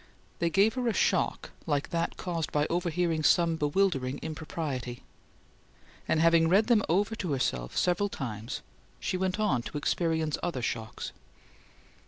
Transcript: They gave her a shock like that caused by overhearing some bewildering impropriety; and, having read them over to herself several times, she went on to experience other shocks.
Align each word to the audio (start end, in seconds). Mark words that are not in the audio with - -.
They 0.39 0.49
gave 0.49 0.73
her 0.73 0.87
a 0.87 0.93
shock 0.95 1.51
like 1.67 1.91
that 1.91 2.17
caused 2.17 2.51
by 2.51 2.65
overhearing 2.71 3.21
some 3.21 3.55
bewildering 3.55 4.17
impropriety; 4.23 5.03
and, 6.07 6.19
having 6.19 6.47
read 6.49 6.65
them 6.65 6.81
over 6.89 7.13
to 7.15 7.33
herself 7.33 7.77
several 7.77 8.09
times, 8.09 8.63
she 8.99 9.15
went 9.15 9.39
on 9.39 9.61
to 9.61 9.77
experience 9.77 10.39
other 10.41 10.63
shocks. 10.63 11.11